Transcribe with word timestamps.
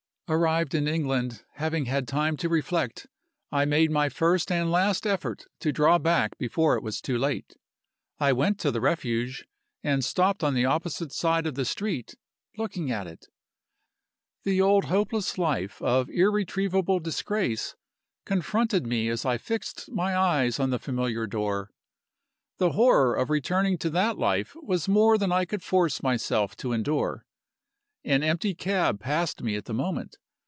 Arrived 0.33 0.73
in 0.73 0.87
England, 0.87 1.43
having 1.55 1.87
had 1.87 2.07
time 2.07 2.37
to 2.37 2.47
reflect, 2.47 3.05
I 3.51 3.65
made 3.65 3.91
my 3.91 4.07
first 4.07 4.49
and 4.49 4.71
last 4.71 5.05
effort 5.05 5.43
to 5.59 5.73
draw 5.73 5.99
back 5.99 6.37
before 6.37 6.77
it 6.77 6.83
was 6.83 7.01
too 7.01 7.17
late. 7.17 7.57
I 8.17 8.31
went 8.31 8.57
to 8.59 8.71
the 8.71 8.79
Refuge, 8.79 9.45
and 9.83 10.05
stopped 10.05 10.41
on 10.41 10.53
the 10.53 10.63
opposite 10.63 11.11
side 11.11 11.45
of 11.45 11.55
the 11.55 11.65
street, 11.65 12.15
looking 12.57 12.89
at 12.89 13.07
it. 13.07 13.27
The 14.45 14.61
old 14.61 14.85
hopeless 14.85 15.37
life 15.37 15.81
of 15.81 16.09
irretrievable 16.09 16.99
disgrace 17.01 17.75
confronted 18.23 18.87
me 18.87 19.09
as 19.09 19.25
I 19.25 19.37
fixed 19.37 19.91
my 19.91 20.15
eyes 20.15 20.61
on 20.61 20.69
the 20.69 20.79
familiar 20.79 21.27
door; 21.27 21.71
the 22.57 22.69
horror 22.71 23.15
of 23.17 23.29
returning 23.29 23.77
to 23.79 23.89
that 23.89 24.17
life 24.17 24.55
was 24.63 24.87
more 24.87 25.17
than 25.17 25.33
I 25.33 25.43
could 25.43 25.61
force 25.61 26.01
myself 26.01 26.55
to 26.55 26.71
endure. 26.71 27.25
An 28.05 28.23
empty 28.23 28.55
cab 28.55 28.99
passed 28.99 29.43
me 29.43 29.55
at 29.55 29.65
the 29.65 29.75
moment. 29.75 30.17